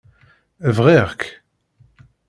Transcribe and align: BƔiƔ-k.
BƔiƔ-k. 0.75 1.19